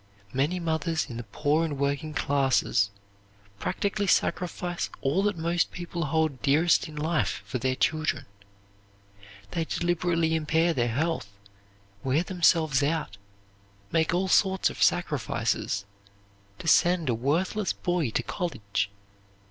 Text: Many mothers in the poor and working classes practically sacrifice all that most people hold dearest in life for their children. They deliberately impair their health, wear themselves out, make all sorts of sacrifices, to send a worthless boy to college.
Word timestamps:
Many 0.33 0.59
mothers 0.59 1.07
in 1.11 1.17
the 1.17 1.23
poor 1.23 1.63
and 1.63 1.77
working 1.77 2.15
classes 2.15 2.89
practically 3.59 4.07
sacrifice 4.07 4.89
all 5.01 5.21
that 5.21 5.37
most 5.37 5.69
people 5.71 6.05
hold 6.05 6.41
dearest 6.41 6.87
in 6.87 6.95
life 6.95 7.43
for 7.45 7.59
their 7.59 7.75
children. 7.75 8.25
They 9.51 9.63
deliberately 9.63 10.33
impair 10.33 10.73
their 10.73 10.87
health, 10.87 11.29
wear 12.03 12.23
themselves 12.23 12.81
out, 12.81 13.17
make 13.91 14.11
all 14.11 14.27
sorts 14.27 14.71
of 14.71 14.81
sacrifices, 14.81 15.85
to 16.57 16.67
send 16.67 17.07
a 17.07 17.13
worthless 17.13 17.71
boy 17.71 18.09
to 18.09 18.23
college. 18.23 18.89